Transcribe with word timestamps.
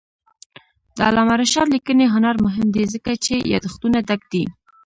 د 0.95 0.97
علامه 1.07 1.35
رشاد 1.41 1.67
لیکنی 1.75 2.05
هنر 2.15 2.35
مهم 2.45 2.67
دی 2.75 2.83
ځکه 2.93 3.11
چې 3.25 3.35
یادښتونه 3.51 3.97
ډک 4.07 4.21
دي. 4.31 4.43